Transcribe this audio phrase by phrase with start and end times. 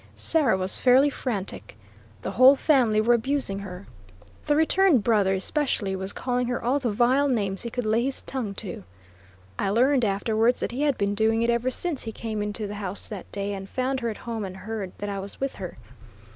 [0.15, 1.77] Sarah was fairly frantic.
[2.23, 3.85] The whole family were abusing her.
[4.47, 8.23] The returned brother especially, was calling her all the vile names he could lay his
[8.23, 8.83] tongue to.
[9.59, 12.73] I learned afterwards that he had been doing it ever since he came into the
[12.81, 15.77] house that day and found her at home and heard that I was with her.